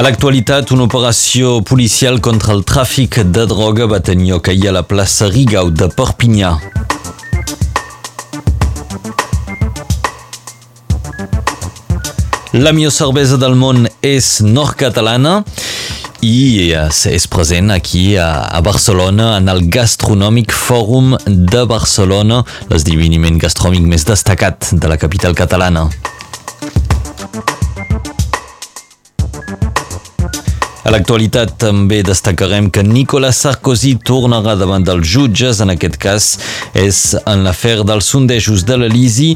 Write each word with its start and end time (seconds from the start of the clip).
A 0.00 0.02
l'actualitat, 0.02 0.70
una 0.72 0.86
operació 0.86 1.58
policial 1.60 2.22
contra 2.24 2.54
el 2.56 2.62
tràfic 2.64 3.18
de 3.36 3.42
droga 3.44 3.84
va 3.84 3.98
tenir 4.00 4.30
lloc 4.30 4.46
ahir 4.48 4.70
a 4.70 4.72
la 4.72 4.80
plaça 4.88 5.26
Rigau 5.28 5.68
de 5.68 5.90
Perpinyà. 5.92 6.54
La 12.56 12.72
millor 12.72 12.94
cervesa 12.96 13.36
del 13.42 13.58
món 13.60 13.90
és 14.00 14.38
nord-catalana 14.40 15.42
i 16.24 16.70
és 16.72 17.26
present 17.28 17.68
aquí 17.74 18.14
a 18.16 18.62
Barcelona 18.64 19.34
en 19.36 19.52
el 19.52 19.66
Gastronòmic 19.68 20.56
Fòrum 20.56 21.18
de 21.28 21.66
Barcelona, 21.68 22.40
l'esdeveniment 22.72 23.36
gastronòmic 23.36 23.84
més 23.84 24.08
destacat 24.08 24.72
de 24.72 24.88
la 24.88 24.96
capital 24.96 25.36
catalana. 25.36 25.90
A 30.90 30.92
l'actualitat 30.96 31.52
també 31.62 32.00
destacarem 32.02 32.66
que 32.74 32.82
Nicolas 32.82 33.38
Sarkozy 33.44 33.92
tornarà 34.02 34.56
davant 34.58 34.82
dels 34.82 35.06
jutges, 35.06 35.60
en 35.62 35.70
aquest 35.70 35.94
cas 36.02 36.26
és 36.74 36.98
en 37.20 37.44
l'afer 37.46 37.76
dels 37.86 38.08
sondejos 38.10 38.64
de 38.66 38.80
l'Elisi. 38.80 39.28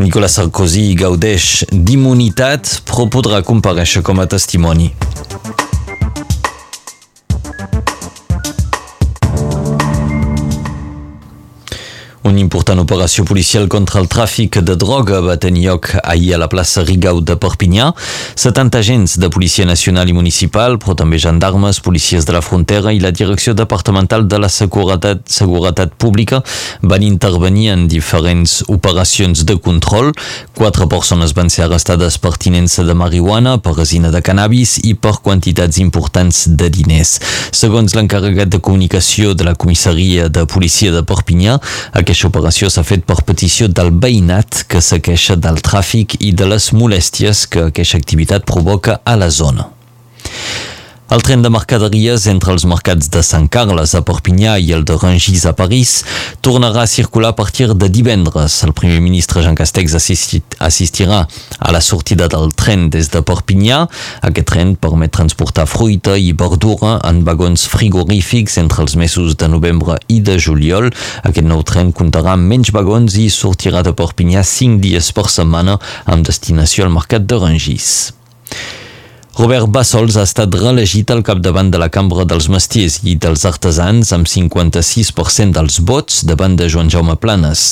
Nicolas 0.00 0.38
Sarkozy 0.40 0.86
gaudeix 0.96 1.66
d'immunitat, 1.68 2.78
però 2.88 3.04
podrà 3.12 3.42
compareixer 3.44 4.00
com 4.00 4.24
a 4.24 4.26
testimoni. 4.32 4.88
Una 12.22 12.38
important 12.38 12.78
operació 12.78 13.24
policial 13.26 13.64
contra 13.66 13.98
el 13.98 14.06
tràfic 14.06 14.60
de 14.62 14.76
droga 14.78 15.18
va 15.24 15.34
tenir 15.42 15.64
lloc 15.64 15.88
ahir 16.04 16.36
a 16.36 16.38
la 16.38 16.46
plaça 16.46 16.84
Rigau 16.86 17.18
de 17.18 17.34
Perpinyà. 17.34 17.88
70 18.38 18.78
agents 18.78 19.16
de 19.18 19.26
Policia 19.26 19.66
Nacional 19.66 20.06
i 20.06 20.14
Municipal, 20.14 20.76
però 20.78 20.94
també 20.94 21.18
gendarmes, 21.18 21.80
policies 21.82 22.22
de 22.22 22.36
la 22.36 22.42
frontera 22.46 22.92
i 22.94 23.00
la 23.02 23.10
Direcció 23.10 23.56
Departamental 23.58 24.28
de 24.30 24.38
la 24.38 24.50
Seguretat, 24.54 25.24
Seguretat 25.26 25.96
Pública 25.98 26.44
van 26.82 27.02
intervenir 27.02 27.72
en 27.72 27.88
diferents 27.90 28.60
operacions 28.68 29.42
de 29.42 29.58
control. 29.58 30.12
Quatre 30.54 30.86
persones 30.86 31.34
van 31.34 31.50
ser 31.50 31.66
arrestades 31.66 32.20
per 32.22 32.36
tinença 32.38 32.86
de 32.86 32.94
marihuana, 32.94 33.56
per 33.58 33.74
resina 33.80 34.14
de 34.14 34.22
cannabis 34.22 34.76
i 34.86 34.94
per 34.94 35.16
quantitats 35.26 35.82
importants 35.82 36.44
de 36.46 36.70
diners. 36.70 37.16
Segons 37.50 37.98
l'encarregat 37.98 38.54
de 38.54 38.62
comunicació 38.62 39.34
de 39.34 39.50
la 39.50 39.58
comissaria 39.58 40.30
de 40.30 40.46
policia 40.46 40.94
de 40.94 41.02
Perpinyà, 41.02 41.58
aquest 41.90 42.11
aquesta 42.12 42.28
operació 42.28 42.68
s'ha 42.68 42.82
fet 42.84 43.06
per 43.08 43.22
petició 43.24 43.70
del 43.72 43.88
veïnat 43.96 44.66
que 44.68 44.82
se 44.84 44.98
queixa 45.00 45.32
del 45.40 45.62
tràfic 45.64 46.18
i 46.20 46.34
de 46.36 46.44
les 46.50 46.66
molèsties 46.76 47.46
que 47.48 47.62
aquesta 47.70 47.96
activitat 47.96 48.44
provoca 48.44 48.98
a 49.00 49.14
la 49.16 49.30
zona. 49.32 49.64
El 51.12 51.20
tren 51.20 51.42
de 51.44 51.50
mercaderies 51.52 52.22
entre 52.30 52.54
els 52.54 52.64
mercats 52.64 53.10
de 53.12 53.20
Sant 53.20 53.44
Carles 53.52 53.90
a 53.92 54.00
Perpinyà 54.00 54.54
i 54.56 54.70
el 54.72 54.86
de 54.88 54.94
Rangis 54.96 55.42
a 55.44 55.50
París 55.52 55.90
tornarà 56.40 56.86
a 56.86 56.88
circular 56.88 57.34
a 57.34 57.36
partir 57.36 57.66
de 57.68 57.88
divendres. 57.92 58.54
El 58.64 58.72
primer 58.72 59.02
ministre 59.04 59.42
Jean 59.44 59.58
Castex 59.58 59.92
assistirà 59.98 61.18
a 61.58 61.74
la 61.76 61.82
sortida 61.84 62.30
del 62.32 62.54
tren 62.56 62.86
des 62.94 63.12
de 63.12 63.20
Perpinyà. 63.20 63.82
Aquest 64.30 64.48
tren 64.54 64.72
permet 64.80 65.12
transportar 65.12 65.66
fruita 65.68 66.16
i 66.16 66.32
verdura 66.32 66.94
en 67.04 67.20
vagons 67.28 67.66
frigorífics 67.74 68.56
entre 68.64 68.80
els 68.86 68.96
mesos 68.96 69.36
de 69.36 69.50
novembre 69.52 69.98
i 70.08 70.22
de 70.24 70.38
juliol. 70.40 70.88
Aquest 71.28 71.44
nou 71.44 71.60
tren 71.60 71.92
comptarà 71.92 72.38
amb 72.38 72.48
menys 72.54 72.72
vagons 72.72 73.20
i 73.20 73.28
sortirà 73.28 73.84
de 73.84 73.92
Perpinyà 73.92 74.48
cinc 74.48 74.80
dies 74.80 75.12
per 75.12 75.28
setmana 75.28 75.76
amb 76.06 76.24
destinació 76.24 76.88
al 76.88 76.96
mercat 76.96 77.28
de 77.28 77.44
Rangis. 77.44 77.92
Robert 79.32 79.70
Bassols 79.72 80.18
ha 80.20 80.26
estat 80.28 80.52
reelegit 80.60 81.08
al 81.10 81.22
capdavant 81.24 81.70
de 81.72 81.78
la 81.80 81.86
Cambra 81.88 82.26
dels 82.28 82.50
Mestiers 82.52 82.98
i 83.08 83.14
dels 83.16 83.46
Artesans 83.48 84.10
amb 84.12 84.28
56% 84.28 85.56
dels 85.56 85.78
vots 85.88 86.18
davant 86.28 86.52
de 86.58 86.68
Joan 86.68 86.92
Jaume 86.92 87.16
Planes. 87.16 87.62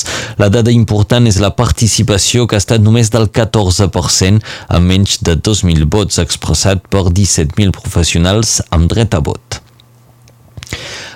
La 0.41 0.49
dada 0.49 0.73
important 0.73 1.29
és 1.29 1.37
la 1.37 1.51
participació 1.53 2.47
que 2.49 2.57
ha 2.57 2.63
estat 2.63 2.81
només 2.81 3.13
del 3.13 3.29
14% 3.29 4.41
amb 4.73 4.89
menys 4.89 5.19
de 5.21 5.37
2.000 5.37 5.85
vots 5.85 6.17
expressat 6.25 6.81
per 6.89 7.05
17.000 7.13 7.77
professionals 7.77 8.57
amb 8.73 8.89
dret 8.89 9.13
a 9.13 9.21
vot. 9.21 9.61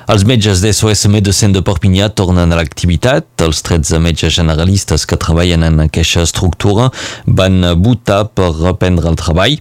Els 0.06 0.29
metges 0.29 0.62
de 0.62 0.69
SOS 0.69 1.07
Medicine 1.09 1.57
de 1.57 1.66
Perpinyà 1.66 2.13
tornen 2.13 2.53
a 2.53 2.59
l'activitat. 2.59 3.25
Els 3.41 3.66
13 3.66 3.97
metges 3.97 4.38
generalistes 4.38 5.09
que 5.09 5.17
treballen 5.17 5.66
en 5.66 5.88
aquesta 5.89 6.22
estructura 6.22 6.91
van 7.25 7.63
votar 7.81 8.27
per 8.29 8.53
reprendre 8.59 9.09
el 9.09 9.17
treball. 9.17 9.57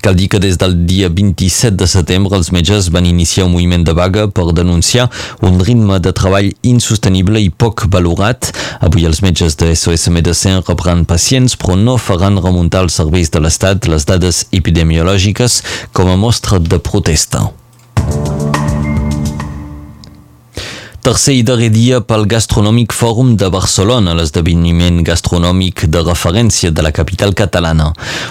Cal 0.00 0.16
dir 0.16 0.28
que 0.28 0.40
des 0.40 0.56
del 0.58 0.86
dia 0.86 1.08
27 1.12 1.76
de 1.76 1.86
setembre 1.86 2.36
els 2.38 2.50
metges 2.54 2.88
van 2.94 3.06
iniciar 3.06 3.46
un 3.46 3.52
moviment 3.54 3.84
de 3.84 3.94
vaga 3.94 4.26
per 4.28 4.48
denunciar 4.56 5.08
un 5.42 5.60
ritme 5.60 6.00
de 6.00 6.12
treball 6.16 6.50
insostenible 6.62 7.42
i 7.42 7.50
poc 7.50 7.86
valorat. 7.92 8.52
Avui 8.80 9.06
els 9.06 9.22
metges 9.22 9.58
de 9.60 9.72
SOS 9.76 10.08
Medicine 10.14 10.64
reprenen 10.66 11.06
pacients 11.06 11.56
però 11.56 11.78
no 11.78 11.98
faran 12.00 12.40
remuntar 12.42 12.86
els 12.86 12.98
serveis 12.98 13.30
de 13.30 13.42
l'Estat 13.42 13.90
les 13.90 14.08
dades 14.08 14.46
epidemiològiques 14.50 15.62
com 15.92 16.10
a 16.10 16.16
mostra 16.16 16.58
de 16.58 16.80
protesta. 16.82 17.50
Tercer 21.02 21.32
i 21.34 21.40
darrer 21.42 21.72
dia 21.74 21.96
pel 22.06 22.28
Gastronòmic 22.30 22.92
Fòrum 22.94 23.32
de 23.34 23.48
Barcelona, 23.50 24.12
l'esdeveniment 24.14 25.00
gastronòmic 25.02 25.88
de 25.90 25.98
referència 26.06 26.70
de 26.70 26.84
la 26.86 26.92
capital 26.94 27.32
catalana. 27.34 27.88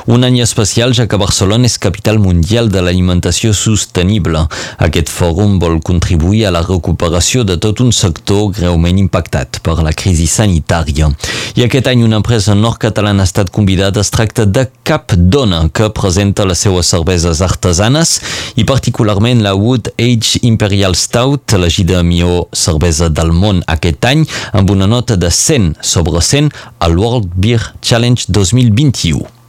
Un 0.08 0.24
any 0.24 0.38
especial 0.40 0.96
ja 0.96 1.04
que 1.04 1.20
Barcelona 1.20 1.68
és 1.68 1.76
capital 1.76 2.22
mundial 2.24 2.72
de 2.72 2.80
l'alimentació 2.80 3.52
sostenible. 3.52 4.46
Aquest 4.88 5.12
fòrum 5.12 5.58
vol 5.60 5.82
contribuir 5.84 6.46
a 6.48 6.54
la 6.56 6.62
recuperació 6.64 7.44
de 7.44 7.58
tot 7.60 7.82
un 7.84 7.92
sector 7.92 8.54
greument 8.56 9.04
impactat 9.04 9.60
per 9.68 9.76
la 9.84 9.92
crisi 9.92 10.30
sanitària. 10.32 11.12
I 11.60 11.66
aquest 11.68 11.92
any 11.92 12.06
una 12.08 12.22
empresa 12.24 12.56
nord-catalana 12.56 13.26
ha 13.26 13.28
estat 13.28 13.52
convidada. 13.52 14.00
Es 14.00 14.14
tracta 14.16 14.48
de 14.48 14.70
Cap 14.88 15.12
Dona, 15.18 15.66
que 15.76 15.92
presenta 15.92 16.48
les 16.48 16.64
seues 16.64 16.88
cerveses 16.88 17.44
artesanes 17.44 18.16
i 18.56 18.64
particularment 18.64 19.44
la 19.44 19.58
Wood 19.60 19.92
Age 20.00 20.40
Imperial 20.48 20.96
Stout, 20.96 21.60
elegida 21.60 22.00
millor 22.08 22.48
cervesa 22.62 23.10
del 23.10 23.34
món 23.34 23.66
aquest 23.76 24.06
any 24.14 24.26
amb 24.54 24.72
una 24.72 24.88
nota 24.88 25.18
de 25.18 25.34
100 25.34 25.82
sobre 25.82 26.22
100 26.22 26.54
al 26.80 26.98
World 26.98 27.30
Beer 27.36 27.62
Challenge 27.82 28.26
2021. 28.30 29.42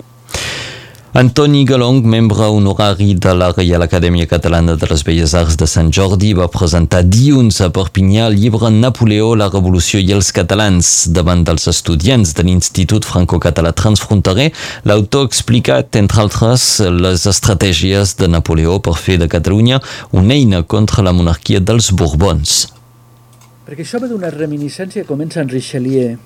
Antoni 1.15 1.67
Galong, 1.67 2.07
membre 2.07 2.47
honorari 2.49 3.13
de 3.15 3.35
la 3.37 3.51
Reial 3.53 3.83
Acadèmia 3.83 4.25
Catalana 4.25 4.79
de 4.81 4.89
les 4.89 5.03
Belles 5.05 5.35
Arts 5.37 5.59
de 5.61 5.69
Sant 5.69 5.91
Jordi, 5.93 6.31
va 6.33 6.47
presentar 6.49 7.03
dilluns 7.05 7.61
a 7.61 7.69
Perpinyà 7.69 8.31
el 8.31 8.39
llibre 8.41 8.71
Napoleó, 8.73 9.35
la 9.37 9.51
Revolució 9.53 10.01
i 10.01 10.09
els 10.17 10.33
Catalans. 10.33 11.13
Davant 11.13 11.45
dels 11.45 11.69
estudiants 11.69 12.33
de 12.33 12.49
l'Institut 12.49 13.05
Franco-Català 13.05 13.77
Transfronterer, 13.77 14.55
l'autor 14.89 15.29
ha 15.29 15.35
explicat, 15.35 16.01
entre 16.01 16.25
altres, 16.25 16.81
les 16.81 17.29
estratègies 17.29 18.17
de 18.17 18.33
Napoleó 18.33 18.81
per 18.81 18.97
fer 18.97 19.21
de 19.21 19.29
Catalunya 19.29 19.85
una 20.17 20.33
eina 20.33 20.65
contra 20.65 21.05
la 21.05 21.13
monarquia 21.13 21.61
dels 21.61 21.93
Borbons. 21.93 22.63
Perquè 23.73 23.87
això 23.87 24.03
ve 24.03 24.09
d'una 24.11 24.29
reminiscència 24.29 25.01
que 25.01 25.09
comença 25.09 25.41
en 25.41 25.49
Richelieu. 25.49 26.19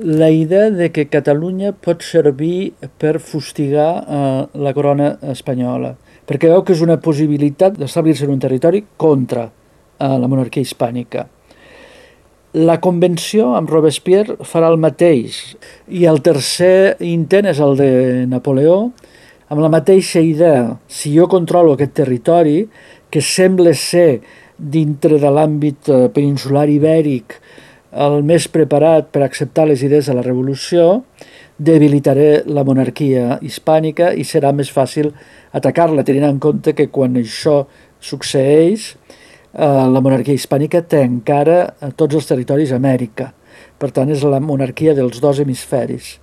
La 0.00 0.30
idea 0.32 0.70
de 0.72 0.86
que 0.88 1.02
Catalunya 1.04 1.74
pot 1.76 2.00
servir 2.00 2.72
per 2.96 3.18
fustigar 3.20 3.88
eh, 4.00 4.46
la 4.56 4.72
corona 4.72 5.10
espanyola, 5.34 5.90
perquè 6.24 6.48
veu 6.48 6.64
que 6.64 6.72
és 6.72 6.80
una 6.80 6.96
possibilitat 6.96 7.76
d'establir-se 7.76 8.24
en 8.24 8.32
un 8.32 8.40
territori 8.40 8.80
contra 8.96 9.44
eh, 9.50 10.16
la 10.16 10.32
monarquia 10.32 10.64
hispànica. 10.64 11.26
La 12.64 12.78
convenció 12.80 13.52
amb 13.58 13.68
Robespierre 13.68 14.38
farà 14.40 14.72
el 14.72 14.80
mateix 14.80 15.42
i 15.92 16.08
el 16.08 16.24
tercer 16.24 16.96
intent 17.04 17.52
és 17.52 17.60
el 17.60 17.76
de 17.76 17.92
Napoleó 18.32 18.78
amb 19.52 19.60
la 19.60 19.68
mateixa 19.68 20.24
idea. 20.24 20.78
Si 20.88 21.12
jo 21.12 21.28
controlo 21.28 21.76
aquest 21.76 21.92
territori, 22.00 22.62
que 23.12 23.20
sembla 23.20 23.74
ser 23.76 24.22
dintre 24.62 25.18
de 25.18 25.30
l'àmbit 25.30 25.90
eh, 25.90 26.08
peninsular 26.14 26.68
ibèric 26.70 27.38
el 27.92 28.22
més 28.24 28.46
preparat 28.48 29.10
per 29.12 29.24
acceptar 29.26 29.66
les 29.68 29.82
idees 29.84 30.06
de 30.08 30.14
la 30.16 30.24
revolució, 30.24 31.02
debilitaré 31.58 32.42
la 32.48 32.64
monarquia 32.64 33.36
hispànica 33.44 34.12
i 34.16 34.24
serà 34.24 34.52
més 34.56 34.70
fàcil 34.72 35.10
atacar-la, 35.52 36.04
tenint 36.04 36.24
en 36.30 36.38
compte 36.40 36.72
que 36.72 36.88
quan 36.88 37.18
això 37.20 37.66
succeeix, 38.00 38.94
eh, 39.52 39.86
la 39.92 40.00
monarquia 40.00 40.38
hispànica 40.38 40.82
té 40.82 41.02
encara 41.04 41.74
tots 41.96 42.16
els 42.16 42.26
territoris 42.30 42.72
a 42.72 42.80
Amèrica. 42.80 43.32
Per 43.78 43.90
tant, 43.90 44.08
és 44.08 44.22
la 44.24 44.40
monarquia 44.40 44.94
dels 44.94 45.20
dos 45.20 45.42
hemisferis. 45.42 46.16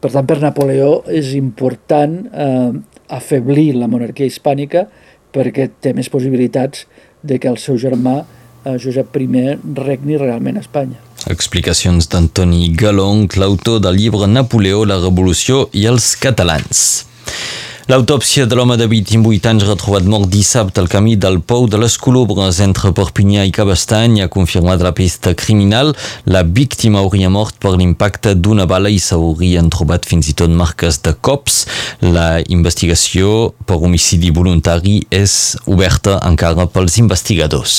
Per 0.00 0.10
tant, 0.12 0.26
per 0.26 0.40
Napoleó 0.40 1.02
és 1.08 1.34
important 1.34 2.16
eh, 2.30 2.72
afeblir 3.08 3.74
la 3.76 3.88
monarquia 3.88 4.28
hispànica 4.28 4.86
perquè 5.36 5.68
té 5.82 5.92
més 5.96 6.08
possibilitats 6.08 6.86
de 7.26 7.40
que 7.42 7.50
el 7.50 7.58
seu 7.58 7.78
germà 7.78 8.20
eh, 8.22 8.76
Josep 8.82 9.16
I 9.16 9.26
regni 9.74 10.16
realment 10.16 10.56
a 10.56 10.64
Espanya. 10.64 11.02
Explicacions 11.26 12.06
d'Antoni 12.06 12.70
Galong, 12.78 13.26
l'autor 13.36 13.80
del 13.82 13.98
llibre 13.98 14.28
Napoleó, 14.30 14.84
la 14.84 15.00
revolució 15.00 15.68
i 15.72 15.86
els 15.90 16.14
catalans. 16.22 17.05
L'autòpsia 17.86 18.48
de 18.50 18.56
l'home 18.58 18.74
de 18.74 18.88
28 18.90 19.44
anys 19.46 19.64
retrobat 19.68 20.06
mort 20.10 20.26
dissabte 20.26 20.80
al 20.82 20.88
camí 20.90 21.12
del 21.22 21.36
Pou 21.38 21.68
de 21.70 21.78
les 21.78 21.94
Colobres 22.02 22.58
entre 22.64 22.90
Perpinyà 22.90 23.44
i 23.46 23.52
Cabestany 23.54 24.16
ha 24.24 24.26
confirmat 24.26 24.82
la 24.82 24.90
pista 24.90 25.36
criminal. 25.38 25.92
La 26.26 26.42
víctima 26.42 26.98
hauria 26.98 27.30
mort 27.30 27.54
per 27.62 27.76
l'impacte 27.76 28.34
d'una 28.34 28.66
bala 28.66 28.90
i 28.90 28.98
s'haurien 28.98 29.70
trobat 29.70 30.10
fins 30.10 30.32
i 30.32 30.34
tot 30.34 30.50
marques 30.50 30.98
de 31.06 31.14
cops. 31.14 31.62
La 32.02 32.42
investigació 32.50 33.52
per 33.70 33.78
homicidi 33.78 34.34
voluntari 34.34 35.04
és 35.14 35.54
oberta 35.70 36.18
encara 36.26 36.66
pels 36.66 36.98
investigadors. 36.98 37.78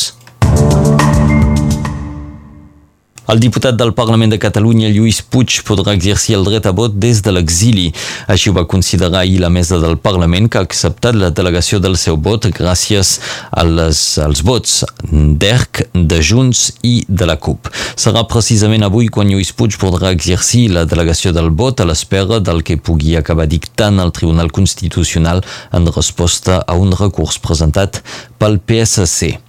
El 3.27 3.41
diputat 3.43 3.75
del 3.75 3.91
Parlament 3.91 4.31
de 4.31 4.37
Catalunya, 4.39 4.87
Lluís 4.87 5.17
Puig, 5.19 5.57
podrà 5.67 5.91
exercir 5.97 6.37
el 6.37 6.45
dret 6.47 6.63
a 6.69 6.71
vot 6.71 6.93
des 6.95 7.19
de 7.19 7.33
l'exili. 7.35 7.89
Així 8.31 8.47
ho 8.47 8.53
va 8.55 8.63
considerar 8.71 9.19
ahir 9.19 9.41
la 9.43 9.49
mesa 9.51 9.81
del 9.81 9.97
Parlament, 9.99 10.45
que 10.47 10.61
ha 10.61 10.63
acceptat 10.63 11.17
la 11.19 11.27
delegació 11.35 11.81
del 11.83 11.97
seu 11.99 12.15
vot 12.15 12.47
gràcies 12.55 13.17
a 13.51 13.65
les, 13.67 13.99
als 14.23 14.39
vots 14.47 14.77
d'ERC, 15.11 15.89
de 15.91 16.21
Junts 16.23 16.61
i 16.87 17.01
de 17.09 17.27
la 17.27 17.35
CUP. 17.35 17.67
Serà 17.99 18.23
precisament 18.31 18.87
avui 18.87 19.09
quan 19.11 19.27
Lluís 19.27 19.51
Puig 19.51 19.75
podrà 19.81 20.13
exercir 20.15 20.69
la 20.77 20.85
delegació 20.87 21.33
del 21.35 21.49
vot 21.51 21.83
a 21.83 21.89
l'espera 21.89 22.39
del 22.39 22.63
que 22.63 22.79
pugui 22.79 23.17
acabar 23.19 23.49
dictant 23.51 23.99
el 23.99 24.13
Tribunal 24.15 24.53
Constitucional 24.55 25.43
en 25.75 25.91
resposta 25.91 26.61
a 26.63 26.79
un 26.79 26.95
recurs 26.95 27.41
presentat 27.43 27.99
pel 28.39 28.61
PSC. 28.63 29.46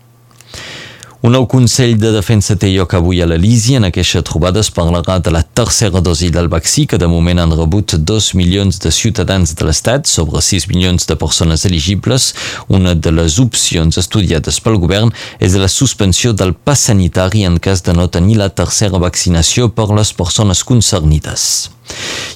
Un 1.20 1.32
nou 1.34 1.48
Consell 1.50 1.96
de 1.98 2.12
Defensa 2.14 2.54
té 2.54 2.68
lloc 2.70 2.92
avui 2.94 3.18
a 3.18 3.26
l'Elisi. 3.26 3.72
En 3.74 3.88
aquesta 3.88 4.20
trobada 4.22 4.60
es 4.62 4.68
parlarà 4.70 5.16
de 5.18 5.32
la 5.34 5.40
tercera 5.42 5.98
dosi 5.98 6.28
del 6.30 6.46
vaccí, 6.46 6.84
que 6.86 6.98
de 7.02 7.08
moment 7.10 7.40
han 7.42 7.54
rebut 7.58 7.96
2 8.06 8.28
milions 8.38 8.78
de 8.78 8.92
ciutadans 8.94 9.50
de 9.58 9.66
l'Estat, 9.66 10.06
sobre 10.06 10.38
6 10.38 10.68
milions 10.70 11.10
de 11.10 11.16
persones 11.18 11.64
elegibles. 11.66 12.28
Una 12.68 12.94
de 12.94 13.10
les 13.10 13.40
opcions 13.42 13.98
estudiades 13.98 14.60
pel 14.62 14.78
govern 14.78 15.10
és 15.42 15.58
la 15.58 15.66
suspensió 15.66 16.30
del 16.30 16.54
pas 16.54 16.86
sanitari 16.86 17.42
en 17.50 17.58
cas 17.58 17.82
de 17.82 17.96
no 17.98 18.06
tenir 18.06 18.38
la 18.38 18.52
tercera 18.54 19.02
vaccinació 19.02 19.72
per 19.74 19.90
les 19.90 20.14
persones 20.14 20.62
concernides. 20.62 21.72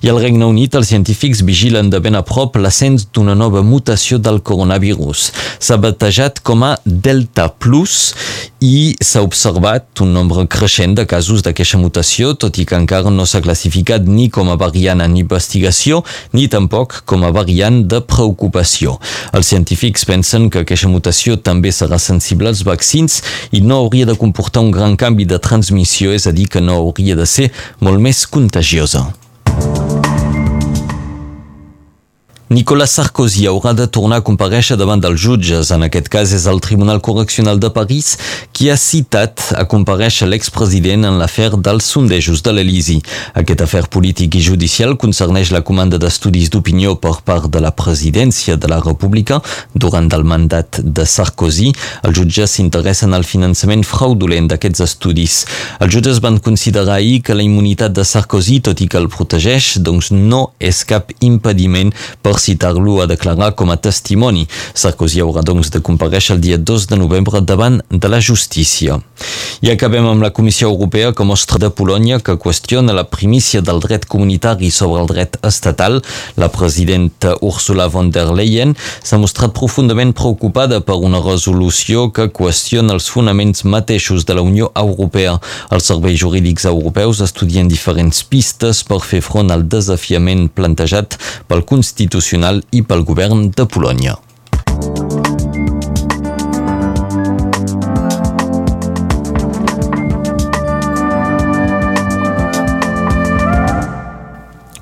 I 0.03 0.09
al 0.11 0.19
Regne 0.19 0.43
Unit, 0.51 0.75
els 0.75 0.89
científics 0.91 1.45
vigilen 1.47 1.87
de 1.87 2.01
ben 2.03 2.17
a 2.19 2.25
prop 2.27 2.57
l'ascens 2.59 3.05
d'una 3.15 3.37
nova 3.39 3.61
mutació 3.63 4.17
del 4.19 4.41
coronavirus. 4.43 5.29
S'ha 5.63 5.77
batejat 5.79 6.41
com 6.43 6.65
a 6.67 6.73
Delta 6.83 7.45
Plus 7.47 8.11
i 8.67 8.97
s'ha 8.99 9.23
observat 9.23 10.03
un 10.03 10.11
nombre 10.17 10.43
creixent 10.51 10.99
de 10.99 11.07
casos 11.07 11.47
d'aquesta 11.47 11.79
mutació, 11.79 12.35
tot 12.35 12.59
i 12.59 12.67
que 12.67 12.81
encara 12.83 13.15
no 13.15 13.29
s'ha 13.31 13.45
classificat 13.47 14.11
ni 14.11 14.27
com 14.27 14.51
a 14.51 14.59
variant 14.59 15.07
en 15.07 15.15
investigació 15.23 16.03
ni 16.35 16.49
tampoc 16.51 17.05
com 17.07 17.23
a 17.23 17.31
variant 17.31 17.85
de 17.87 18.03
preocupació. 18.03 18.99
Els 19.31 19.55
científics 19.55 20.03
pensen 20.11 20.51
que 20.51 20.67
aquesta 20.67 20.91
mutació 20.91 21.39
també 21.39 21.71
serà 21.71 22.03
sensible 22.03 22.51
als 22.51 22.67
vaccins 22.67 23.23
i 23.55 23.63
no 23.63 23.85
hauria 23.85 24.11
de 24.11 24.19
comportar 24.19 24.67
un 24.67 24.75
gran 24.75 24.99
canvi 24.99 25.31
de 25.31 25.39
transmissió, 25.39 26.11
és 26.11 26.27
a 26.27 26.35
dir, 26.35 26.51
que 26.51 26.59
no 26.59 26.83
hauria 26.83 27.15
de 27.15 27.31
ser 27.39 27.53
molt 27.79 28.03
més 28.03 28.27
contagiosa. 28.27 29.13
Nicolas 32.53 32.91
Sarkozy 32.91 33.47
haurà 33.49 33.71
de 33.73 33.87
tornar 33.89 34.19
a 34.21 34.23
compareixer 34.23 34.77
davant 34.77 35.01
dels 35.01 35.17
jutges. 35.23 35.71
En 35.73 35.87
aquest 35.87 36.11
cas 36.13 36.35
és 36.37 36.43
el 36.51 36.59
Tribunal 36.61 36.99
Correccional 37.01 37.57
de 37.57 37.71
París 37.73 38.19
qui 38.53 38.67
ha 38.69 38.75
citat 38.77 39.41
a 39.57 39.65
compareixer 39.65 40.29
l'expresident 40.29 41.07
en 41.09 41.17
l'afer 41.17 41.49
dels 41.57 41.89
sondejos 41.95 42.43
de 42.45 42.53
l'Elisi. 42.53 42.99
Aquest 43.41 43.63
afer 43.65 43.87
polític 43.89 44.37
i 44.37 44.43
judicial 44.45 44.99
concerneix 45.01 45.49
la 45.55 45.63
comanda 45.65 45.97
d'estudis 46.03 46.51
d'opinió 46.53 46.93
per 47.01 47.15
part 47.25 47.47
de 47.49 47.63
la 47.65 47.71
presidència 47.73 48.59
de 48.61 48.69
la 48.69 48.83
República 48.85 49.41
durant 49.73 50.13
el 50.13 50.27
mandat 50.29 50.83
de 50.85 51.09
Sarkozy. 51.09 51.73
Els 52.05 52.21
jutges 52.21 52.59
s'interessen 52.59 53.17
al 53.17 53.25
finançament 53.25 53.87
fraudulent 53.89 54.53
d'aquests 54.53 54.85
estudis. 54.91 55.39
Els 55.81 55.97
jutges 55.97 56.21
van 56.21 56.37
considerar 56.37 57.01
ahir 57.01 57.23
que 57.25 57.33
la 57.33 57.49
immunitat 57.49 57.97
de 57.97 58.05
Sarkozy, 58.05 58.61
tot 58.61 58.85
i 58.85 58.93
que 58.93 59.01
el 59.01 59.09
protegeix, 59.09 59.79
doncs 59.81 60.13
no 60.13 60.51
és 60.61 60.85
cap 60.85 61.17
impediment 61.25 61.97
per 62.21 62.37
citar-lo 62.43 63.01
a 63.01 63.07
declarar 63.07 63.53
com 63.55 63.71
a 63.71 63.79
testimoni. 63.79 64.47
Sarkozy 64.75 65.23
haurà 65.23 65.45
doncs 65.47 65.71
de 65.71 65.81
compareixer 65.85 66.37
el 66.37 66.43
dia 66.43 66.59
2 66.59 66.89
de 66.91 66.99
novembre 66.99 67.41
davant 67.41 67.81
de 67.91 68.09
la 68.11 68.21
justícia. 68.21 68.99
I 69.63 69.71
acabem 69.71 70.07
amb 70.09 70.25
la 70.25 70.33
Comissió 70.35 70.69
Europea 70.69 71.13
que 71.15 71.27
mostra 71.27 71.61
de 71.63 71.71
Polònia 71.71 72.19
que 72.19 72.35
qüestiona 72.41 72.95
la 72.97 73.05
primícia 73.07 73.63
del 73.63 73.79
dret 73.85 74.09
comunitari 74.11 74.73
sobre 74.75 75.03
el 75.03 75.07
dret 75.11 75.39
estatal. 75.47 76.01
La 76.37 76.49
presidenta 76.51 77.37
Ursula 77.41 77.87
von 77.87 78.11
der 78.11 78.33
Leyen 78.35 78.75
s'ha 79.03 79.21
mostrat 79.23 79.55
profundament 79.55 80.15
preocupada 80.19 80.81
per 80.83 80.99
una 80.99 81.23
resolució 81.23 82.09
que 82.11 82.29
qüestiona 82.35 82.97
els 82.97 83.07
fonaments 83.13 83.63
mateixos 83.65 84.27
de 84.27 84.35
la 84.35 84.43
Unió 84.43 84.73
Europea. 84.75 85.39
Els 85.71 85.87
serveis 85.93 86.19
jurídics 86.19 86.67
europeus 86.67 87.23
estudien 87.23 87.71
diferents 87.71 88.25
pistes 88.27 88.83
per 88.89 89.01
fer 89.07 89.23
front 89.23 89.55
al 89.55 89.69
desafiament 89.71 90.49
plantejat 90.51 91.19
pel 91.47 91.63
Constitucional 91.69 92.32
nacional 92.33 92.63
i 92.73 92.81
pel 92.83 93.05
govern 93.05 93.51
de 93.53 93.67
Polònia. 93.69 94.17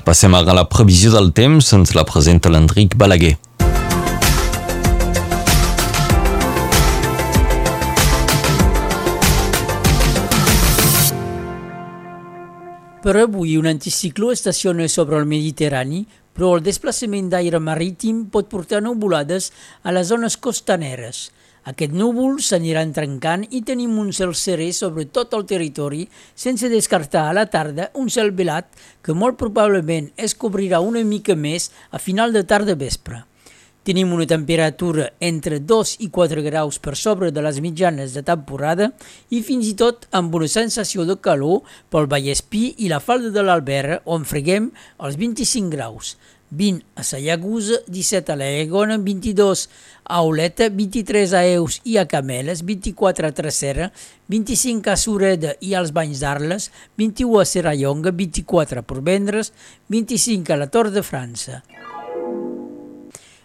Passem 0.05 0.35
ara 0.35 0.50
a 0.50 0.58
la 0.58 0.67
previsió 0.67 1.11
del 1.14 1.32
temps, 1.32 1.73
ens 1.75 1.94
la 1.94 2.06
presenta 2.06 2.50
l'Enric 2.50 2.97
Balaguer. 2.97 3.37
Per 13.00 13.17
avui, 13.17 13.56
un 13.56 13.67
anticicló 13.67 14.31
estaciona 14.31 14.87
sobre 14.87 15.17
el 15.17 15.25
Mediterrani 15.26 16.05
però 16.35 16.56
el 16.56 16.65
desplaçament 16.67 17.29
d'aire 17.32 17.61
marítim 17.61 18.25
pot 18.32 18.49
portar 18.53 18.82
nuvolades 18.85 19.50
a 19.82 19.94
les 19.97 20.09
zones 20.12 20.37
costaneres. 20.37 21.28
Aquest 21.71 21.93
núvol 21.93 22.38
s'aniran 22.40 22.95
trencant 22.97 23.45
i 23.52 23.61
tenim 23.69 23.99
un 24.00 24.14
cel 24.16 24.33
serè 24.33 24.71
sobre 24.73 25.04
tot 25.04 25.35
el 25.37 25.45
territori, 25.47 26.07
sense 26.35 26.73
descartar 26.73 27.26
a 27.28 27.35
la 27.37 27.47
tarda 27.52 27.90
un 28.00 28.09
cel 28.09 28.33
velat 28.33 28.71
que 29.04 29.12
molt 29.12 29.37
probablement 29.40 30.09
es 30.16 30.35
cobrirà 30.35 30.81
una 30.81 31.04
mica 31.04 31.37
més 31.37 31.71
a 31.90 32.00
final 32.00 32.33
de 32.33 32.47
tarda 32.49 32.75
vespre. 32.75 33.25
Tenim 33.82 34.10
una 34.12 34.26
temperatura 34.28 35.06
entre 35.25 35.58
2 35.64 35.94
i 36.04 36.10
4 36.12 36.42
graus 36.44 36.76
per 36.78 36.92
sobre 37.00 37.30
de 37.32 37.40
les 37.40 37.62
mitjanes 37.64 38.12
de 38.12 38.22
temporada 38.22 38.90
i 39.32 39.40
fins 39.40 39.70
i 39.70 39.76
tot 39.82 40.04
amb 40.12 40.34
una 40.37 40.49
sensació 40.52 41.06
de 41.08 41.16
calor 41.16 41.62
pel 41.88 42.10
Vallespí 42.10 42.75
i 42.84 42.90
la 42.92 43.00
falda 43.00 43.32
de 43.32 43.46
l'Alberra 43.46 44.02
on 44.04 44.28
freguem 44.28 44.68
els 45.00 45.16
25 45.16 45.72
graus. 45.72 46.18
20 46.50 46.84
a 46.99 47.04
Sayagusa, 47.06 47.78
17 47.87 48.32
a 48.34 48.37
l'Aegona, 48.37 48.99
22 48.99 49.68
a 50.04 50.20
Oleta, 50.26 50.68
23 50.68 51.32
a 51.38 51.44
Eus 51.46 51.80
i 51.87 51.96
a 51.96 52.04
Cameles, 52.10 52.64
24 52.66 53.30
a 53.30 53.32
Trecera, 53.32 53.92
25 54.28 54.90
a 54.90 54.96
Sureda 54.99 55.54
i 55.60 55.76
als 55.78 55.94
Banys 55.94 56.20
d'Arles, 56.20 56.68
21 56.99 57.38
a 57.38 57.46
Serrallonga, 57.46 58.12
24 58.12 58.82
a 58.82 58.84
Porvendres, 58.84 59.54
25 59.88 60.52
a 60.52 60.60
la 60.60 60.68
Tor 60.68 60.90
de 60.90 61.06
França. 61.06 61.62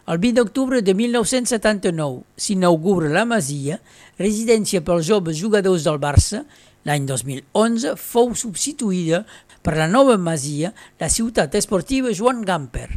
El 0.05 0.19
20 0.21 0.37
d'octubre 0.37 0.79
de 0.85 0.93
1979 0.93 2.19
s'inaugura 2.37 3.07
la 3.09 3.23
Masia, 3.25 3.79
residència 4.21 4.83
pels 4.85 5.07
joves 5.07 5.39
jugadors 5.39 5.87
del 5.87 5.97
Barça. 6.03 6.43
L'any 6.85 7.07
2011 7.09 7.95
fou 7.97 8.35
substituïda 8.37 9.23
per 9.65 9.73
la 9.79 9.87
nova 9.89 10.19
Masia, 10.21 10.75
la 11.01 11.09
ciutat 11.09 11.57
esportiva 11.57 12.13
Joan 12.13 12.43
Gamper. 12.45 12.91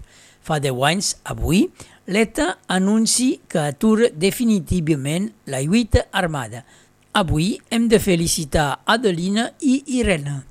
Fa 0.44 0.60
10 0.60 0.84
anys, 0.90 1.14
avui, 1.24 1.62
l'ETA 2.12 2.50
anunci 2.76 3.30
que 3.48 3.64
atura 3.64 4.12
definitivament 4.12 5.30
la 5.48 5.62
lluita 5.64 6.04
armada. 6.12 6.66
Avui 7.16 7.54
hem 7.72 7.88
de 7.88 8.04
felicitar 8.04 8.82
Adelina 8.84 9.48
i 9.64 9.80
Irene. 9.96 10.42